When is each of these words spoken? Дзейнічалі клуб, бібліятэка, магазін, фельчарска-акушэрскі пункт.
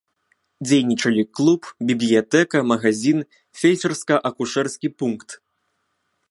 Дзейнічалі 0.67 1.23
клуб, 1.39 1.61
бібліятэка, 1.91 2.57
магазін, 2.71 3.19
фельчарска-акушэрскі 3.61 4.87
пункт. 5.03 5.29